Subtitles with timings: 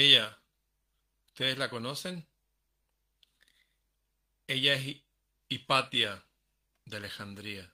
[0.00, 0.42] Ella,
[1.26, 2.26] ¿ustedes la conocen?
[4.46, 4.96] Ella es
[5.50, 6.24] Hipatia
[6.86, 7.70] de Alejandría.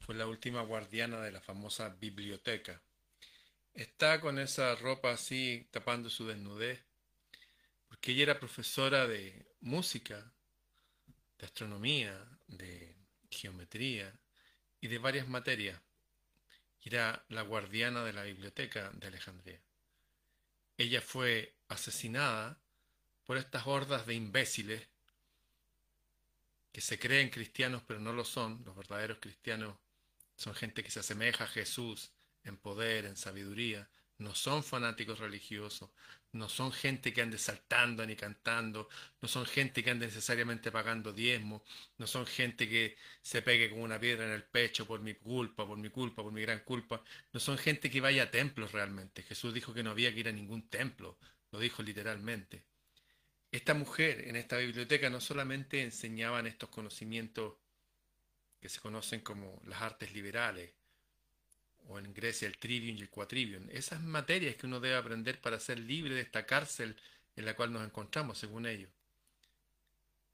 [0.00, 2.82] Fue la última guardiana de la famosa biblioteca.
[3.74, 6.82] Está con esa ropa así tapando su desnudez,
[7.86, 10.32] porque ella era profesora de música,
[11.36, 12.96] de astronomía, de
[13.30, 14.18] geometría
[14.80, 15.78] y de varias materias.
[16.80, 19.63] Era la guardiana de la biblioteca de Alejandría.
[20.76, 22.60] Ella fue asesinada
[23.24, 24.88] por estas hordas de imbéciles
[26.72, 28.62] que se creen cristianos pero no lo son.
[28.64, 29.76] Los verdaderos cristianos
[30.36, 33.88] son gente que se asemeja a Jesús en poder, en sabiduría.
[34.18, 35.90] No son fanáticos religiosos,
[36.32, 38.88] no son gente que ande saltando ni cantando,
[39.20, 41.62] no son gente que ande necesariamente pagando diezmos,
[41.98, 45.66] no son gente que se pegue con una piedra en el pecho por mi culpa,
[45.66, 49.22] por mi culpa, por mi gran culpa, no son gente que vaya a templos realmente.
[49.22, 51.18] Jesús dijo que no había que ir a ningún templo,
[51.52, 52.64] lo dijo literalmente.
[53.52, 57.54] Esta mujer en esta biblioteca no solamente enseñaban estos conocimientos
[58.60, 60.72] que se conocen como las artes liberales,
[61.88, 65.60] o en Grecia el trivium y el quatrivium, esas materias que uno debe aprender para
[65.60, 66.96] ser libre de esta cárcel
[67.36, 68.90] en la cual nos encontramos, según ellos.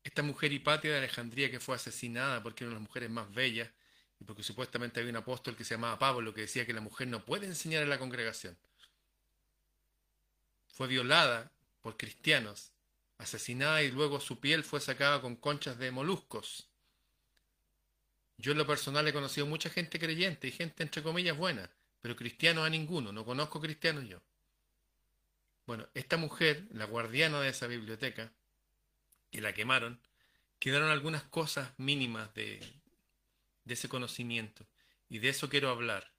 [0.05, 3.33] Esta mujer Hipatia de Alejandría que fue asesinada porque era una de las mujeres más
[3.33, 3.71] bellas
[4.19, 7.09] y porque supuestamente había un apóstol que se llamaba Pablo que decía que la mujer
[7.09, 8.57] no puede enseñar en la congregación.
[10.69, 12.73] Fue violada por cristianos,
[13.19, 16.70] asesinada y luego su piel fue sacada con conchas de moluscos
[18.41, 22.17] yo en lo personal he conocido mucha gente creyente y gente entre comillas buena, pero
[22.17, 24.19] cristianos a ninguno, no conozco cristianos yo.
[25.67, 28.33] Bueno, esta mujer, la guardiana de esa biblioteca,
[29.31, 30.01] que la quemaron,
[30.59, 32.61] quedaron algunas cosas mínimas de,
[33.65, 34.67] de ese conocimiento.
[35.11, 36.11] Y de eso quiero hablar.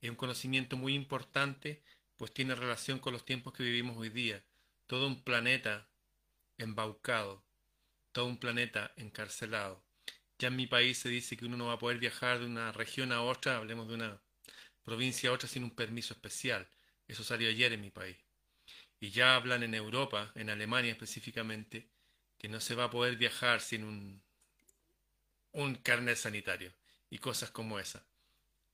[0.00, 1.82] Es un conocimiento muy importante,
[2.16, 4.42] pues tiene relación con los tiempos que vivimos hoy día.
[4.86, 5.86] Todo un planeta
[6.56, 7.42] embaucado,
[8.12, 9.87] todo un planeta encarcelado
[10.38, 12.72] ya en mi país se dice que uno no va a poder viajar de una
[12.72, 14.20] región a otra, hablemos de una
[14.84, 16.68] provincia a otra sin un permiso especial.
[17.08, 18.16] Eso salió ayer en mi país.
[19.00, 21.88] Y ya hablan en Europa, en Alemania específicamente,
[22.38, 24.22] que no se va a poder viajar sin un,
[25.52, 26.72] un carnet sanitario
[27.10, 28.04] y cosas como esa.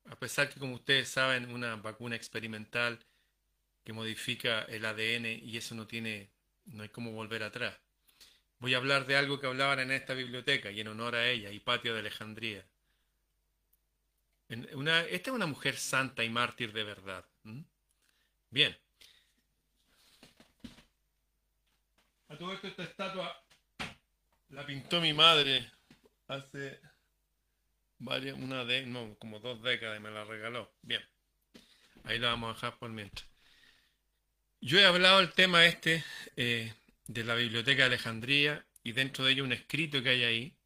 [0.06, 3.00] A pesar que, como ustedes saben, una vacuna experimental
[3.84, 6.30] que modifica el ADN y eso no tiene,
[6.66, 7.74] no hay cómo volver atrás.
[8.64, 11.50] Voy a hablar de algo que hablaban en esta biblioteca y en honor a ella,
[11.50, 12.64] Hipatia de Alejandría.
[14.48, 17.26] esta es una mujer santa y mártir de verdad.
[18.48, 18.74] Bien.
[22.28, 23.38] A todo esto esta estatua
[24.48, 25.70] la pintó mi madre
[26.28, 26.80] hace
[27.98, 30.72] varias, una de, no, como dos décadas y me la regaló.
[30.80, 31.02] Bien.
[32.04, 33.28] Ahí la vamos a dejar por mientras.
[34.62, 36.02] Yo he hablado el tema este
[36.36, 36.72] eh,
[37.06, 40.56] de la Biblioteca de Alejandría y dentro de ello un escrito que hay ahí,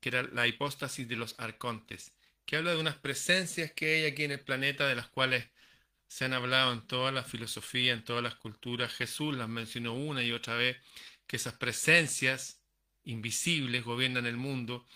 [0.00, 2.12] que era la hipóstasis de los arcontes,
[2.44, 5.46] que habla de unas presencias que hay aquí en el planeta de las cuales
[6.08, 8.92] se han hablado en toda la filosofía, en todas las culturas.
[8.92, 10.76] Jesús las mencionó una y otra vez,
[11.26, 12.60] que esas presencias
[13.04, 14.86] invisibles gobiernan el mundo,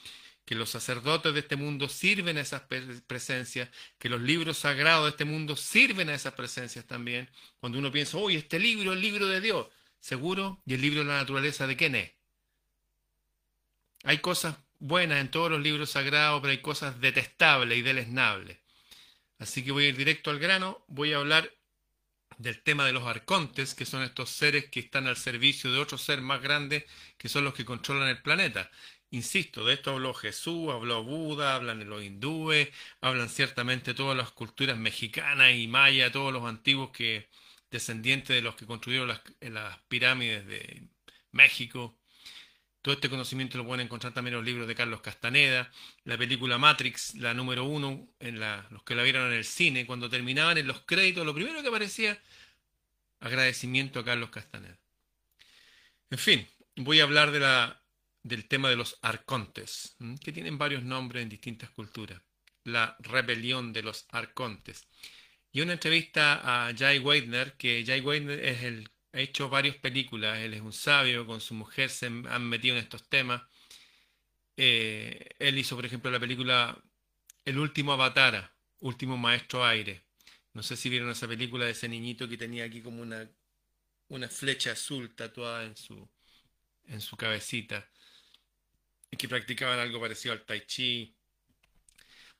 [0.45, 2.63] que los sacerdotes de este mundo sirven a esas
[3.07, 7.31] presencias, que los libros sagrados de este mundo sirven a esas presencias también.
[7.59, 9.69] Cuando uno piensa, uy, este libro es el libro de Dios,
[10.05, 12.13] seguro, y el libro de la naturaleza de quién es.
[14.03, 18.59] Hay cosas buenas en todos los libros sagrados, pero hay cosas detestables y deleznables.
[19.39, 21.51] Así que voy a ir directo al grano, voy a hablar
[22.37, 26.03] del tema de los arcontes, que son estos seres que están al servicio de otros
[26.03, 26.85] seres más grandes,
[27.17, 28.71] que son los que controlan el planeta.
[29.11, 32.69] Insisto, de esto habló Jesús, habló Buda, hablan los hindúes,
[33.01, 37.31] hablan ciertamente todas las culturas mexicanas y mayas, todos los antiguos que,
[37.75, 40.89] descendiente de los que construyeron las, pirámides de
[41.33, 41.99] México.
[42.83, 45.71] Todo este conocimiento lo pueden encontrar también en los libros de Carlos Castaneda,
[46.05, 49.87] la película Matrix, la número uno, en la, los que la vieron en el cine,
[49.87, 52.21] cuando terminaban en los créditos, lo primero que aparecía,
[53.21, 54.79] agradecimiento a Carlos Castaneda.
[56.11, 56.47] En fin,
[56.77, 57.83] voy a hablar de la,
[58.23, 62.23] del tema de los arcontes, que tienen varios nombres en distintas culturas.
[62.63, 64.87] La rebelión de los arcontes
[65.55, 70.61] y una entrevista a Jay Weidner, que Jay Weidner ha hecho varias películas, él es
[70.61, 73.41] un sabio, con su mujer se han metido en estos temas.
[74.57, 76.77] Eh, él hizo, por ejemplo, la película
[77.45, 80.03] El último avatar, Último Maestro Aire.
[80.55, 83.31] No sé si vieron esa película de ese niñito que tenía aquí como una,
[84.09, 86.09] una flecha azul tatuada en su,
[86.87, 87.89] en su cabecita
[89.09, 91.15] y que practicaban algo parecido al tai chi.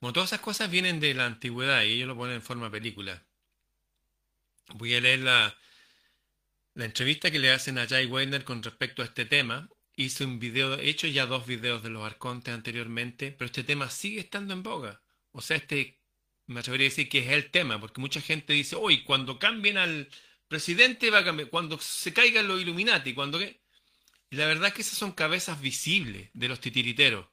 [0.05, 3.25] Bueno, todas esas cosas vienen de la antigüedad y ellos lo ponen en forma película.
[4.75, 5.57] Voy a leer la,
[6.75, 10.39] la entrevista que le hacen a Jay Weiner con respecto a este tema, hizo un
[10.39, 14.53] video, he hecho ya dos videos de los arcontes anteriormente, pero este tema sigue estando
[14.53, 15.01] en boga.
[15.33, 15.99] O sea, este,
[16.49, 19.79] me atrevería a decir que es el tema, porque mucha gente dice, hoy cuando cambien
[19.79, 20.11] al
[20.49, 23.59] presidente va a cambiar, cuando se caigan los Illuminati, cuando que...
[24.29, 27.27] Y la verdad es que esas son cabezas visibles de los titiriteros.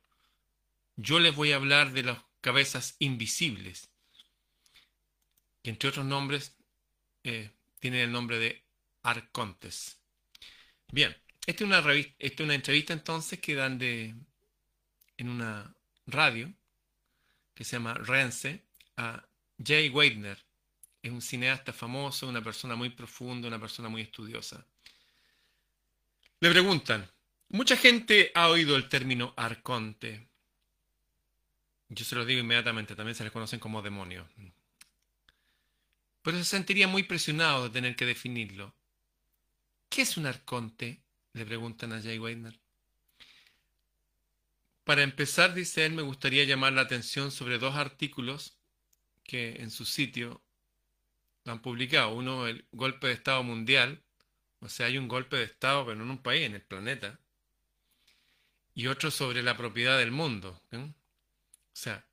[0.95, 3.89] Yo les voy a hablar de las cabezas invisibles,
[5.63, 6.57] que entre otros nombres
[7.23, 8.63] eh, tienen el nombre de
[9.03, 9.99] arcontes.
[10.91, 11.15] Bien,
[11.45, 14.15] esta es una, entrevista entonces que dan de,
[15.17, 16.53] en una radio
[17.53, 18.65] que se llama Rense
[18.97, 19.25] a
[19.63, 20.44] Jay Weidner.
[21.01, 24.65] Es un cineasta famoso, una persona muy profunda, una persona muy estudiosa.
[26.39, 27.09] Le preguntan,
[27.49, 30.31] mucha gente ha oído el término arconte.
[31.93, 34.25] Yo se lo digo inmediatamente, también se les conocen como demonios.
[36.21, 38.73] Pero se sentiría muy presionado de tener que definirlo.
[39.89, 41.01] ¿Qué es un arconte?
[41.33, 42.57] Le preguntan a Jay Weidner.
[44.85, 48.57] Para empezar, dice él, me gustaría llamar la atención sobre dos artículos
[49.23, 50.41] que en su sitio
[51.44, 52.15] han publicado.
[52.15, 54.01] Uno, el golpe de Estado mundial,
[54.61, 57.19] o sea, hay un golpe de Estado, pero en un país, en el planeta.
[58.73, 60.61] Y otro sobre la propiedad del mundo.
[61.73, 62.06] O sea,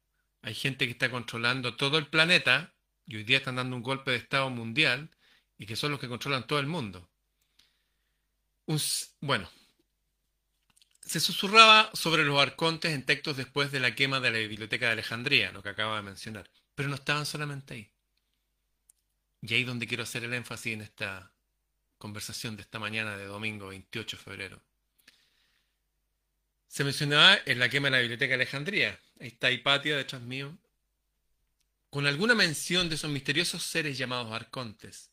[0.42, 2.74] hay gente que está controlando todo el planeta
[3.06, 5.10] y hoy día están dando un golpe de Estado mundial
[5.58, 7.10] y que son los que controlan todo el mundo.
[9.20, 9.50] bueno,
[11.00, 14.92] se susurraba sobre los arcontes en textos después de la quema de la Biblioteca de
[14.92, 17.90] Alejandría, lo que acaba de mencionar, pero no estaban solamente ahí.
[19.40, 21.32] Y ahí donde quiero hacer el énfasis en esta
[21.96, 24.62] conversación de esta mañana de domingo 28 de febrero.
[26.68, 29.00] Se mencionaba en la quema de la Biblioteca de Alejandría.
[29.20, 30.56] Ahí está Hipatia detrás mío,
[31.90, 35.10] con alguna mención de esos misteriosos seres llamados arcontes.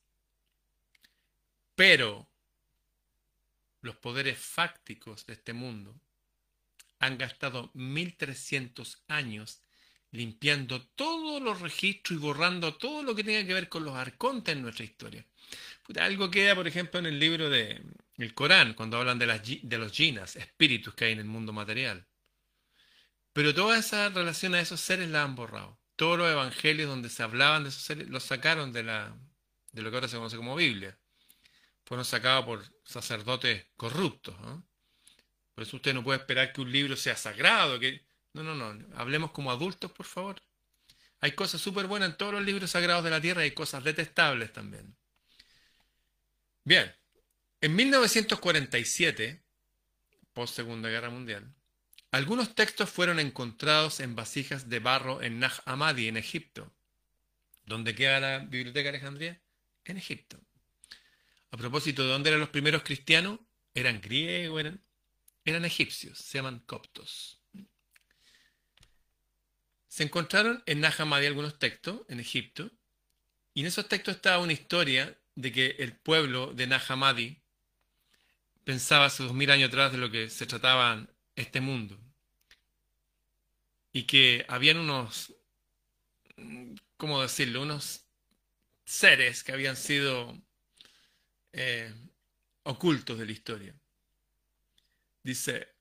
[1.76, 2.28] Pero
[3.82, 5.96] los poderes fácticos de este mundo
[7.00, 9.62] han gastado 1300 años
[10.12, 14.56] limpiando todos los registros y borrando todo lo que tenga que ver con los arcontes
[14.56, 15.26] en nuestra historia.
[16.00, 17.82] algo queda, por ejemplo, en el libro de
[18.34, 22.06] Corán, cuando hablan de, las, de los jinas, espíritus que hay en el mundo material.
[23.34, 27.24] Pero toda esa relación a esos seres la han borrado todos los evangelios donde se
[27.24, 29.18] hablaban de esos seres los sacaron de, la,
[29.72, 30.98] de lo que ahora se conoce como Biblia.
[31.86, 34.36] Fueron sacados por sacerdotes corruptos.
[35.54, 37.80] Por eso usted no puede esperar que un libro sea sagrado.
[37.80, 38.06] Que...
[38.36, 38.86] No, no, no.
[38.98, 40.42] Hablemos como adultos, por favor.
[41.22, 43.82] Hay cosas súper buenas en todos los libros sagrados de la tierra y hay cosas
[43.82, 44.94] detestables también.
[46.66, 46.94] Bien,
[47.62, 49.42] en 1947,
[50.34, 51.56] post Segunda Guerra Mundial,
[52.12, 56.74] algunos textos fueron encontrados en vasijas de barro en Nag Hammadi, en Egipto.
[57.66, 59.42] ¿Dónde queda la Biblioteca de Alejandría?
[59.86, 60.42] En Egipto.
[61.52, 63.40] A propósito, ¿de dónde eran los primeros cristianos?
[63.74, 64.60] ¿Eran griegos?
[64.60, 64.82] Eran,
[65.46, 67.40] eran egipcios, se llaman coptos.
[69.96, 72.70] Se encontraron en Nag Hammadi algunos textos en Egipto,
[73.54, 77.42] y en esos textos estaba una historia de que el pueblo de Nag Hammadi
[78.66, 81.08] pensaba hace dos mil años atrás de lo que se trataba
[81.38, 81.98] este mundo
[83.94, 85.34] y que habían unos,
[86.98, 87.62] ¿cómo decirlo?
[87.62, 88.04] Unos
[88.84, 90.38] seres que habían sido
[91.54, 91.94] eh,
[92.64, 93.74] ocultos de la historia.
[95.24, 95.74] Dice,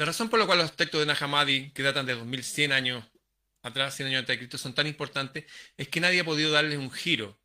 [0.00, 3.04] la razón por la cual los textos de Nahamadi, que datan de 2100 años
[3.60, 5.44] atrás, 100 años antes de Cristo, son tan importantes,
[5.76, 7.38] es que nadie ha podido darles un giro.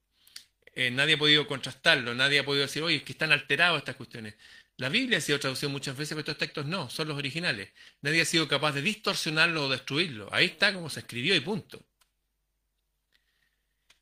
[0.74, 3.98] Eh, nadie ha podido contrastarlo, nadie ha podido decir, oye, es que están alterados estas
[3.98, 4.36] cuestiones.
[4.78, 7.74] La Biblia ha sido traducida muchas veces, pero estos textos no, son los originales.
[8.00, 10.30] Nadie ha sido capaz de distorsionarlo o destruirlo.
[10.34, 11.86] Ahí está como se escribió y punto.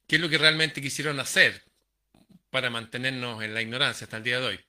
[0.06, 1.64] ¿Qué es lo que realmente quisieron hacer
[2.52, 4.60] para mantenernos en la ignorancia hasta el día de hoy?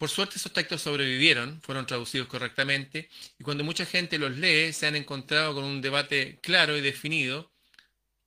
[0.00, 4.86] Por suerte esos textos sobrevivieron, fueron traducidos correctamente y cuando mucha gente los lee se
[4.86, 7.52] han encontrado con un debate claro y definido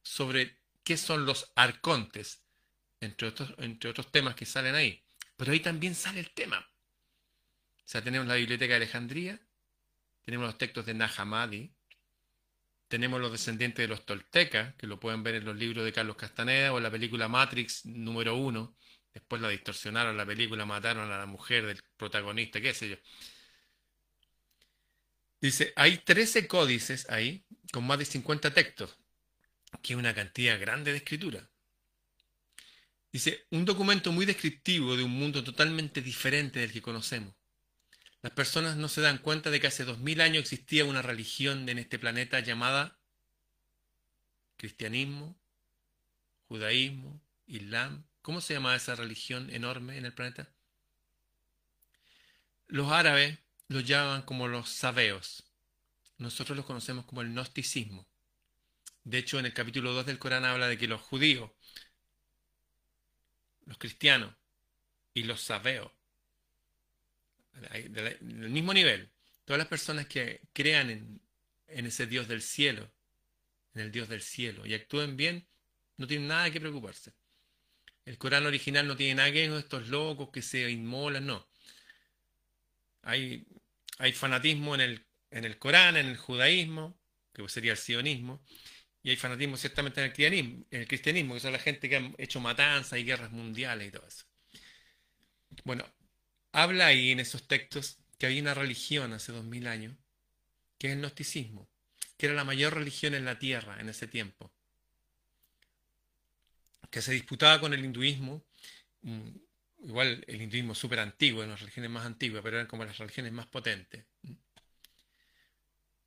[0.04, 2.44] sobre qué son los arcontes,
[3.02, 5.04] entre otros, entre otros temas que salen ahí.
[5.36, 6.60] Pero ahí también sale el tema.
[6.60, 9.42] O sea, tenemos la Biblioteca de Alejandría,
[10.22, 11.74] tenemos los textos de Nahamadi,
[12.88, 16.18] tenemos los descendientes de los toltecas, que lo pueden ver en los libros de Carlos
[16.18, 18.76] Castaneda o en la película Matrix número uno.
[19.14, 22.98] Después la distorsionaron la película, mataron a la mujer del protagonista, qué sé yo.
[25.40, 28.98] Dice, hay 13 códices ahí con más de 50 textos,
[29.82, 31.50] que es una cantidad grande de escritura.
[33.12, 37.36] Dice, un documento muy descriptivo de un mundo totalmente diferente del que conocemos.
[38.24, 41.68] Las personas no se dan cuenta de que hace dos mil años existía una religión
[41.70, 42.98] en este planeta llamada
[44.56, 45.38] cristianismo,
[46.48, 50.48] judaísmo, islam ¿Cómo se llama esa religión enorme en el planeta?
[52.68, 53.38] Los árabes
[53.68, 55.44] los llaman como los sabeos.
[56.18, 58.08] Nosotros los conocemos como el gnosticismo.
[59.04, 61.52] De hecho, en el capítulo 2 del Corán habla de que los judíos,
[63.66, 64.34] los cristianos
[65.14, 65.92] y los sabeos,
[67.70, 69.12] del mismo nivel,
[69.44, 71.22] todas las personas que crean en,
[71.68, 72.90] en ese Dios del cielo,
[73.76, 75.46] en el Dios del cielo, y actúen bien,
[75.98, 77.12] no tienen nada que preocuparse.
[78.06, 81.48] El Corán original no tiene nada que con estos locos que se inmolan, no.
[83.02, 83.46] Hay,
[83.98, 87.00] hay fanatismo en el, en el Corán, en el judaísmo,
[87.34, 88.44] que sería el sionismo,
[89.02, 91.98] y hay fanatismo ciertamente en el, cristianismo, en el cristianismo, que son la gente que
[91.98, 94.26] han hecho matanzas y guerras mundiales y todo eso.
[95.66, 95.86] Bueno,
[96.54, 99.96] habla ahí en esos textos que había una religión hace dos mil años,
[100.78, 101.70] que es el gnosticismo,
[102.18, 104.53] que era la mayor religión en la tierra en ese tiempo,
[106.94, 108.46] que se disputaba con el hinduismo,
[109.02, 109.30] mm,
[109.86, 113.32] igual el hinduismo súper antiguo, en las religiones más antiguas, pero eran como las religiones
[113.34, 114.06] más potentes.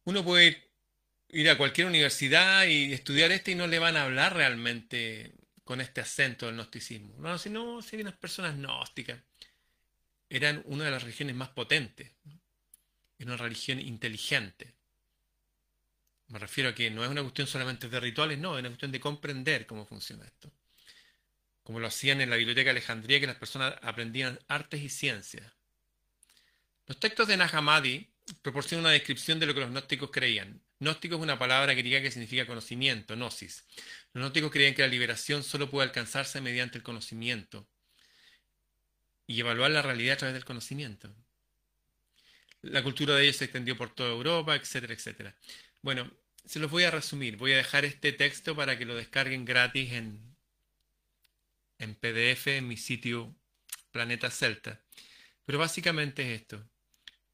[0.05, 0.71] Uno puede
[1.31, 5.81] ir a cualquier universidad y estudiar este y no le van a hablar realmente con
[5.81, 7.17] este acento del gnosticismo.
[7.19, 9.19] No, si no, si unas personas gnósticas.
[10.31, 12.13] Eran una de las religiones más potentes.
[13.19, 14.73] Era una religión inteligente.
[16.29, 18.93] Me refiero a que no es una cuestión solamente de rituales, no, es una cuestión
[18.93, 20.53] de comprender cómo funciona esto
[21.67, 25.53] como lo hacían en la Biblioteca de Alejandría, que las personas aprendían artes y ciencias.
[26.87, 28.09] Los textos de Nahamadi
[28.41, 30.63] proporcionan una descripción de lo que los gnósticos creían.
[30.79, 33.65] Gnóstico es una palabra griega que significa conocimiento, gnosis.
[34.13, 37.69] Los gnósticos creían que la liberación solo puede alcanzarse mediante el conocimiento
[39.27, 41.13] y evaluar la realidad a través del conocimiento.
[42.63, 45.35] La cultura de ellos se extendió por toda Europa, etcétera, etcétera.
[45.83, 46.09] Bueno,
[46.45, 47.37] se los voy a resumir.
[47.37, 50.36] Voy a dejar este texto para que lo descarguen gratis en
[51.79, 53.35] en PDF en mi sitio
[53.91, 54.83] Planeta Celta.
[55.45, 56.69] Pero básicamente es esto.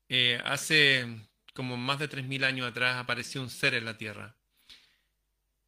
[0.08, 1.06] Eh, hace
[1.54, 4.36] como más de 3.000 años atrás apareció un ser en la Tierra.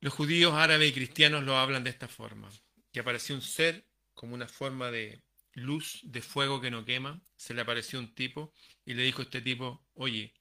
[0.00, 2.50] Los judíos, árabes y cristianos lo hablan de esta forma.
[2.92, 7.22] Que apareció un ser como una forma de luz, de fuego que no quema.
[7.36, 8.52] Se le apareció un tipo
[8.84, 10.34] y le dijo a este tipo, oye,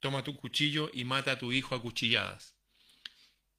[0.00, 2.56] toma tu cuchillo y mata a tu hijo a cuchilladas.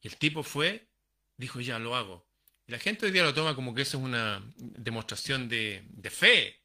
[0.01, 0.89] Y el tipo fue,
[1.37, 2.27] dijo, ya lo hago.
[2.67, 6.61] Y la gente hoy día lo toma como que eso es una demostración de, fe.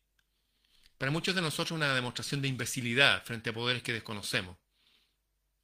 [0.96, 4.56] Para muchos de nosotros una demostración de imbecilidad frente a poderes que desconocemos.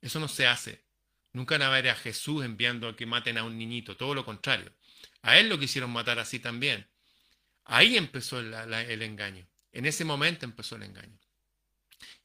[0.00, 0.84] Eso no se hace.
[1.32, 4.24] Nunca van a ver a Jesús enviando a que maten a un niñito, todo lo
[4.24, 4.72] contrario.
[5.22, 6.86] A él lo quisieron matar así también.
[7.64, 9.46] Ahí empezó el, engaño.
[9.72, 11.18] En ese momento empezó el engaño.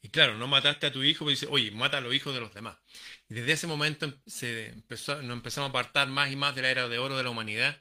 [0.01, 2.41] Y claro, no mataste a tu hijo, pero dice, oye, mata a los hijos de
[2.41, 2.77] los demás.
[3.29, 6.71] Y desde ese momento se empezó, nos empezamos a apartar más y más de la
[6.71, 7.79] era de oro de la humanidad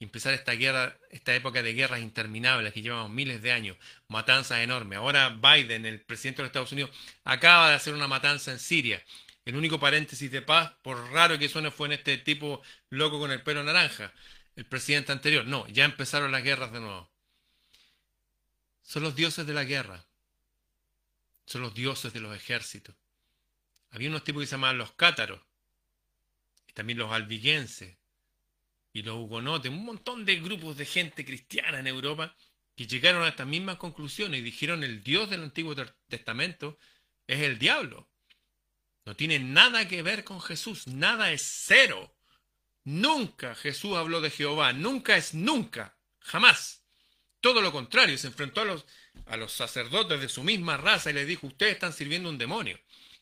[0.00, 3.76] y empezar esta guerra, esta época de guerras interminables que llevamos miles de años,
[4.08, 4.98] matanzas enormes.
[4.98, 6.90] Ahora Biden, el presidente de los Estados Unidos,
[7.22, 9.04] acaba de hacer una matanza en Siria.
[9.44, 13.30] El único paréntesis de paz, por raro que suene, fue en este tipo loco con
[13.30, 14.10] el pelo naranja,
[14.56, 15.44] el presidente anterior.
[15.44, 17.10] No, ya empezaron las guerras de nuevo.
[18.80, 20.06] Son los dioses de la guerra.
[21.44, 22.96] Son los dioses de los ejércitos.
[23.90, 25.42] Había unos tipos que se llamaban los cátaros.
[26.68, 27.99] Y también los albigenses
[28.92, 32.34] y los hugonotes, un montón de grupos de gente cristiana en Europa
[32.76, 35.74] que llegaron a estas mismas conclusiones y dijeron el Dios del Antiguo
[36.08, 36.78] Testamento
[37.26, 38.08] es el diablo.
[39.04, 42.16] No tiene nada que ver con Jesús, nada es cero.
[42.84, 46.84] Nunca Jesús habló de Jehová, nunca es nunca, jamás.
[47.40, 48.86] Todo lo contrario, se enfrentó a los,
[49.26, 52.78] a los sacerdotes de su misma raza y les dijo, ustedes están sirviendo un demonio.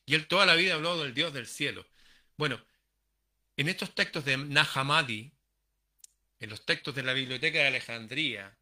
[0.06, 1.86] Y él toda la vida habló del Dios del cielo.
[2.36, 2.64] Bueno,
[3.56, 5.32] en estos textos de Nahamadi,
[6.40, 8.56] en los textos de la Biblioteca de Alejandría,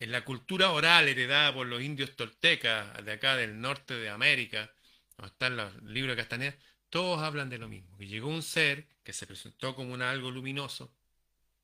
[0.00, 4.72] en la cultura oral heredada por los indios toltecas de acá del norte de América,
[5.16, 6.56] donde están los libros de Castaneda,
[6.90, 10.30] todos hablan de lo mismo, que llegó un ser que se presentó como un algo
[10.30, 10.92] luminoso,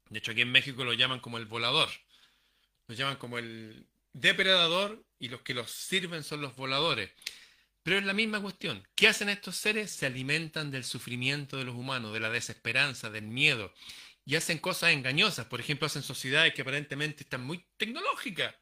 [0.09, 1.89] de hecho aquí en México lo llaman como el volador,
[2.89, 7.11] lo llaman como el depredador y los que los sirven son los voladores.
[7.83, 8.87] Pero es la misma cuestión.
[8.95, 9.91] ¿Qué hacen estos seres?
[9.91, 13.73] Se alimentan del sufrimiento de los humanos, de la desesperanza, del miedo
[14.25, 15.47] y hacen cosas engañosas.
[15.47, 18.55] Por ejemplo, hacen sociedades que aparentemente están muy tecnológicas,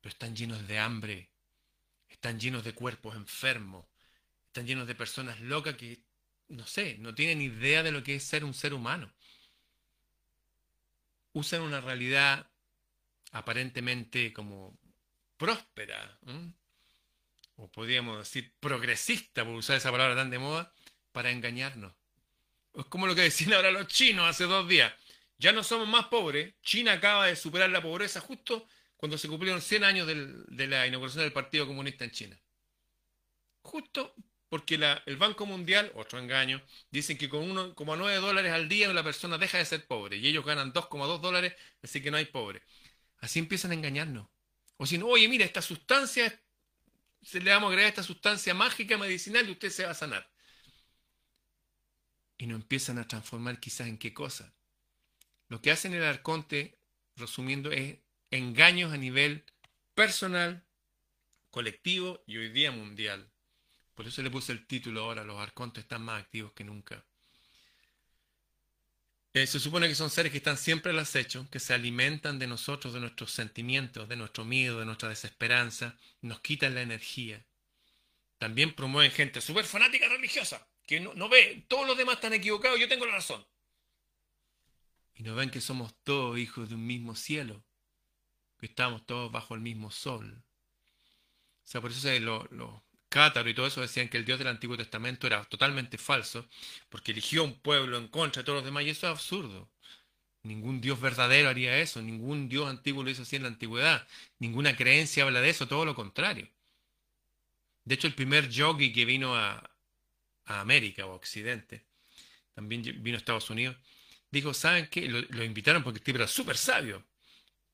[0.00, 1.30] pero están llenos de hambre,
[2.08, 3.86] están llenos de cuerpos enfermos,
[4.46, 6.02] están llenos de personas locas que,
[6.48, 9.12] no sé, no tienen idea de lo que es ser un ser humano.
[11.32, 12.48] Usan una realidad
[13.32, 14.78] aparentemente como
[15.36, 16.18] próspera,
[17.56, 20.72] o podríamos decir progresista, por usar esa palabra tan de moda,
[21.12, 21.92] para engañarnos.
[22.74, 24.92] Es como lo que decían ahora los chinos hace dos días.
[25.38, 26.54] Ya no somos más pobres.
[26.62, 28.66] China acaba de superar la pobreza justo
[28.96, 32.40] cuando se cumplieron 100 años de la inauguración del Partido Comunista en China.
[33.62, 34.14] Justo
[34.48, 39.36] porque el Banco Mundial, otro engaño, dicen que con 1,9 dólares al día la persona
[39.36, 42.62] deja de ser pobre y ellos ganan 2,2 dólares, así que no hay pobre.
[43.18, 44.28] Así empiezan a engañarnos.
[44.76, 46.40] O si no, oye, mira, esta sustancia,
[47.22, 50.30] se le vamos a agregar esta sustancia mágica medicinal y usted se va a sanar.
[52.38, 54.52] Y nos empiezan a transformar quizás en qué cosa.
[55.48, 56.78] Lo que hacen el arconte,
[57.16, 57.98] resumiendo, es
[58.30, 59.44] engaños a nivel
[59.94, 60.64] personal,
[61.50, 63.30] colectivo y hoy día mundial.
[63.94, 67.04] Por eso le puse el título ahora, los arcontes están más activos que nunca.
[69.34, 72.46] Eh, se supone que son seres que están siempre al acecho, que se alimentan de
[72.46, 77.44] nosotros, de nuestros sentimientos, de nuestro miedo, de nuestra desesperanza, nos quitan la energía.
[78.38, 82.78] También promueven gente súper fanática religiosa, que no, no, ve, todos los demás están equivocados,
[82.78, 83.44] yo tengo la razón.
[85.14, 87.64] Y no ven que somos todos hijos de un mismo cielo,
[88.58, 90.42] que estamos todos bajo el mismo sol.
[91.64, 94.48] O sea, por eso los lo, Cátaro y todo eso decían que el Dios del
[94.48, 96.48] Antiguo Testamento era totalmente falso,
[96.88, 99.70] porque eligió un pueblo en contra de todos los demás, y eso es absurdo.
[100.42, 104.06] Ningún Dios verdadero haría eso, ningún Dios antiguo lo hizo así en la antigüedad,
[104.40, 106.48] ninguna creencia habla de eso, todo lo contrario.
[107.84, 109.73] De hecho, el primer yogi que vino a,
[110.46, 111.84] América o a Occidente,
[112.54, 113.76] también vino a Estados Unidos,
[114.30, 115.08] dijo, ¿saben qué?
[115.08, 117.04] Lo, invitaron porque el tipo era súper sabio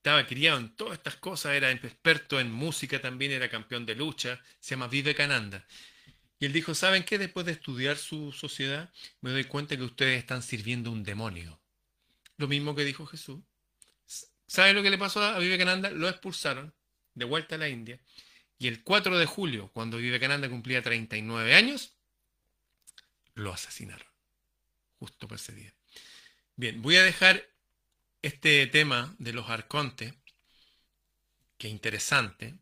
[0.01, 4.41] estaba criado en todas estas cosas, era experto en música también, era campeón de lucha,
[4.59, 5.63] se llama Vivekananda.
[6.39, 7.19] Y él dijo, ¿saben qué?
[7.19, 11.61] Después de estudiar su sociedad, me doy cuenta que ustedes están sirviendo un demonio.
[12.37, 13.41] Lo mismo que dijo Jesús.
[14.47, 15.91] ¿Saben lo que le pasó a Vivekananda?
[15.91, 16.73] Lo expulsaron
[17.13, 17.99] de vuelta a la India.
[18.57, 21.93] Y el 4 de julio, cuando Vivekananda cumplía 39 años,
[23.35, 24.07] lo asesinaron.
[24.99, 25.73] Justo por ese día.
[26.55, 27.47] Bien, voy a dejar
[28.21, 30.13] este tema de los arcontes,
[31.57, 32.55] que es interesante,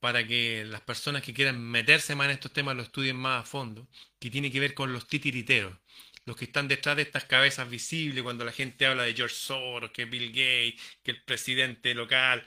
[0.00, 3.46] para que las personas que quieran meterse más en estos temas lo estudien más a
[3.46, 5.76] fondo, que tiene que ver con los titiriteros,
[6.24, 9.90] los que están detrás de estas cabezas visibles cuando la gente habla de George Soros,
[9.90, 12.46] que Bill Gates, que el presidente local,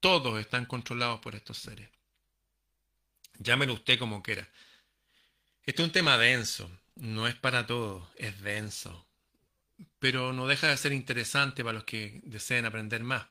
[0.00, 1.88] todos están controlados por estos seres.
[3.38, 4.48] Llámelo usted como quiera.
[5.64, 9.06] Este es un tema denso, no es para todos, es denso
[9.98, 13.26] pero no deja de ser interesante para los que deseen aprender más.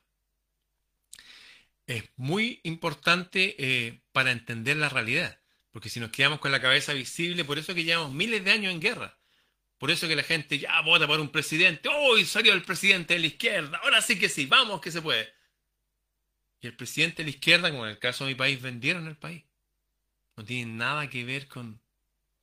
[1.85, 5.39] Es muy importante eh, para entender la realidad,
[5.71, 8.73] porque si nos quedamos con la cabeza visible, por eso que llevamos miles de años
[8.73, 9.17] en guerra.
[9.77, 11.89] Por eso que la gente ya vota por un presidente.
[11.89, 12.23] ¡Uy!
[12.23, 13.79] salió el presidente de la izquierda.
[13.83, 15.33] Ahora sí que sí, vamos que se puede.
[16.61, 19.17] Y el presidente de la izquierda, como en el caso de mi país, vendieron el
[19.17, 19.43] país.
[20.37, 21.81] No tiene nada que ver con,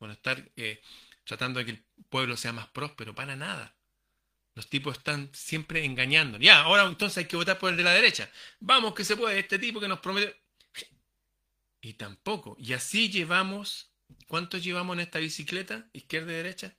[0.07, 0.81] estar eh,
[1.25, 3.77] tratando de que el pueblo sea más próspero, para nada.
[4.55, 6.39] Los tipos están siempre engañando.
[6.39, 8.31] Ya, ahora entonces hay que votar por el de la derecha.
[8.61, 10.41] Vamos que se puede, este tipo que nos promete.
[11.81, 12.57] Y tampoco.
[12.59, 13.93] Y así llevamos,
[14.27, 16.75] ¿cuántos llevamos en esta bicicleta, izquierda y derecha?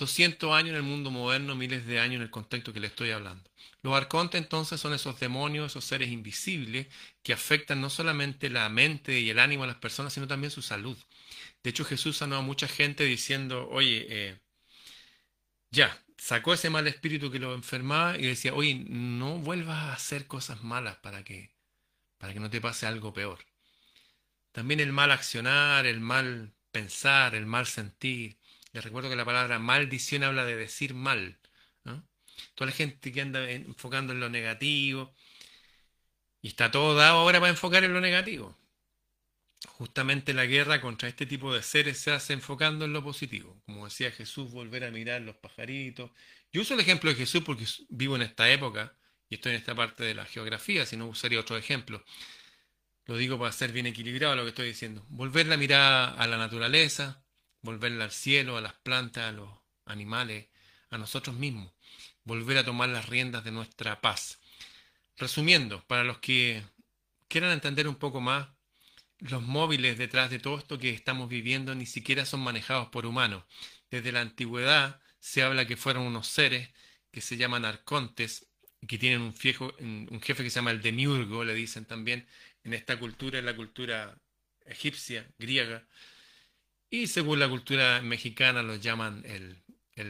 [0.00, 3.10] 200 años en el mundo moderno, miles de años en el contexto que le estoy
[3.10, 3.48] hablando.
[3.82, 6.88] Los arcontes entonces son esos demonios, esos seres invisibles
[7.22, 10.62] que afectan no solamente la mente y el ánimo de las personas, sino también su
[10.62, 10.96] salud.
[11.62, 14.40] De hecho, Jesús sanó a mucha gente diciendo, oye, eh,
[15.70, 20.26] ya, sacó ese mal espíritu que lo enfermaba y decía, oye, no vuelvas a hacer
[20.26, 21.54] cosas malas para que,
[22.18, 23.40] para que no te pase algo peor.
[24.52, 28.38] También el mal accionar, el mal pensar, el mal sentir.
[28.72, 31.38] Les recuerdo que la palabra maldición habla de decir mal.
[32.54, 35.14] Toda la gente que anda enfocando en lo negativo.
[36.42, 38.59] Y está todo dado ahora para enfocar en lo negativo
[39.68, 43.60] justamente la guerra contra este tipo de seres se hace enfocando en lo positivo.
[43.66, 46.10] Como decía Jesús, volver a mirar los pajaritos.
[46.52, 48.96] Yo uso el ejemplo de Jesús porque vivo en esta época
[49.28, 52.04] y estoy en esta parte de la geografía, si no usaría otro ejemplo.
[53.06, 55.04] Lo digo para ser bien equilibrado lo que estoy diciendo.
[55.08, 57.24] Volver la mirada a la naturaleza,
[57.62, 59.50] volverla al cielo, a las plantas, a los
[59.84, 60.48] animales,
[60.90, 61.72] a nosotros mismos.
[62.24, 64.40] Volver a tomar las riendas de nuestra paz.
[65.16, 66.62] Resumiendo, para los que
[67.28, 68.48] quieran entender un poco más,
[69.20, 73.44] los móviles detrás de todo esto que estamos viviendo ni siquiera son manejados por humanos.
[73.90, 76.70] Desde la antigüedad se habla que fueron unos seres
[77.10, 78.46] que se llaman arcontes,
[78.86, 82.26] que tienen un, un jefe que se llama el demiurgo, le dicen también
[82.64, 84.18] en esta cultura, en la cultura
[84.66, 85.86] egipcia, griega,
[86.88, 89.62] y según la cultura mexicana los llaman el,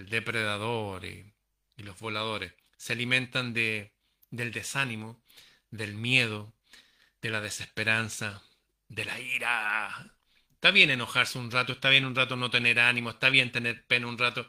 [0.08, 1.34] depredador y,
[1.76, 2.52] y, los voladores.
[2.76, 3.92] Se alimentan de,
[4.30, 5.20] del desánimo,
[5.70, 6.54] del miedo,
[7.20, 8.42] de la desesperanza,
[8.90, 10.14] de la ira.
[10.52, 13.86] Está bien enojarse un rato, está bien un rato no tener ánimo, está bien tener
[13.86, 14.48] pena un rato,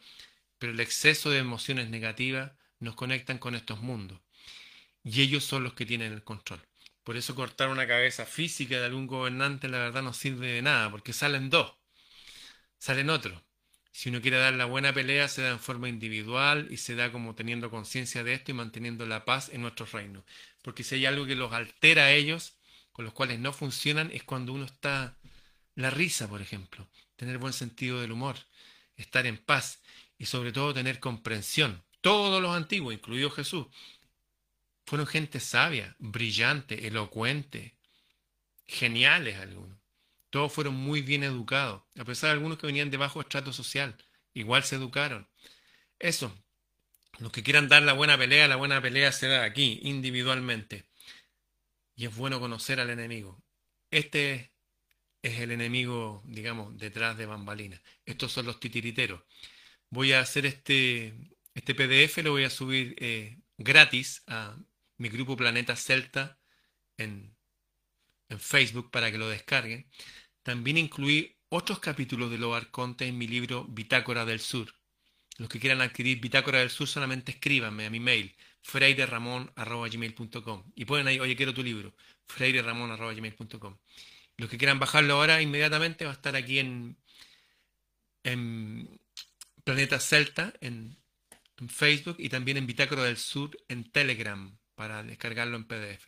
[0.57, 4.19] pero el exceso de emociones negativas nos conectan con estos mundos.
[5.03, 6.61] Y ellos son los que tienen el control.
[7.03, 10.91] Por eso cortar una cabeza física de algún gobernante la verdad no sirve de nada,
[10.91, 11.75] porque salen dos,
[12.77, 13.41] salen otros.
[13.91, 17.11] Si uno quiere dar la buena pelea, se da en forma individual y se da
[17.11, 20.25] como teniendo conciencia de esto y manteniendo la paz en nuestro reino.
[20.61, 22.55] Porque si hay algo que los altera a ellos,
[22.91, 25.17] con los cuales no funcionan, es cuando uno está...
[25.75, 28.35] La risa, por ejemplo, tener buen sentido del humor,
[28.97, 29.81] estar en paz
[30.17, 31.81] y sobre todo tener comprensión.
[32.01, 33.67] Todos los antiguos, incluido Jesús,
[34.85, 37.77] fueron gente sabia, brillante, elocuente,
[38.65, 39.77] geniales algunos.
[40.29, 43.95] Todos fueron muy bien educados, a pesar de algunos que venían de bajo estrato social,
[44.33, 45.29] igual se educaron.
[45.99, 46.35] Eso,
[47.19, 50.85] los que quieran dar la buena pelea, la buena pelea se da aquí, individualmente.
[52.01, 53.43] Y es bueno conocer al enemigo.
[53.91, 54.51] Este
[55.21, 57.79] es el enemigo, digamos, detrás de bambalinas.
[58.05, 59.21] Estos son los titiriteros.
[59.91, 61.13] Voy a hacer este,
[61.53, 64.57] este PDF, lo voy a subir eh, gratis a
[64.97, 66.39] mi grupo Planeta Celta
[66.97, 67.37] en,
[68.29, 69.87] en Facebook para que lo descarguen.
[70.41, 74.73] También incluí otros capítulos de Los Arcontes en mi libro Bitácora del Sur.
[75.37, 81.07] Los que quieran adquirir Bitácora del Sur solamente escríbanme a mi mail freireramon.gmail.com y ponen
[81.07, 81.93] ahí, oye, quiero tu libro,
[82.25, 83.77] freireramon.gmail.com.
[84.37, 86.97] Los que quieran bajarlo ahora inmediatamente va a estar aquí en,
[88.23, 89.01] en
[89.63, 90.97] Planeta Celta, en,
[91.67, 96.07] Facebook y también en Bitácora del Sur en Telegram para descargarlo en PDF.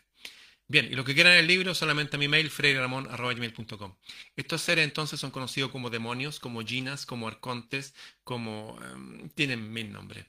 [0.68, 3.96] Bien, y lo que quieran el libro, solamente a mi mail, freiramon.com.
[4.36, 8.80] Estos seres entonces son conocidos como demonios, como ginas, como arcontes, como...
[8.84, 10.26] Em, tienen mil nombres.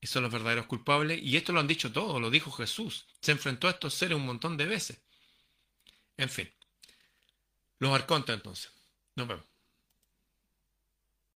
[0.00, 1.20] Y son los verdaderos culpables.
[1.22, 3.06] Y esto lo han dicho todos, lo dijo Jesús.
[3.20, 5.02] Se enfrentó a estos seres un montón de veces.
[6.16, 6.50] En fin.
[7.78, 8.72] Los arcontes entonces.
[9.16, 9.49] Nos vemos.